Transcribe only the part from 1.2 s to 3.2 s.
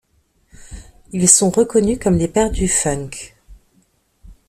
sont reconnus comme les pères du funk.